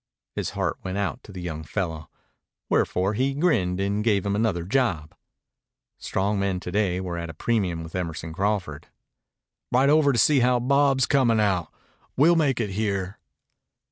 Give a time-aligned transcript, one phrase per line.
[0.33, 2.09] His heart went out to the young fellow.
[2.71, 5.13] Wherefore he grinned and gave him another job.
[5.99, 8.87] Strong men to day were at a premium with Emerson Crawford.
[9.71, 11.71] "Ride over and see how Bob's comin' out.
[12.17, 13.19] We'll make it here."